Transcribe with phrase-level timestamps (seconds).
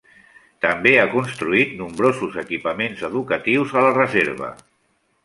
[0.65, 4.51] També ha construït nombrosos equipaments educatius a la reserva.